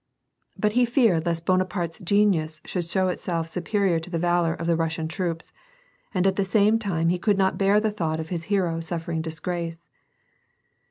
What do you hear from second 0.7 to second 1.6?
he feared lest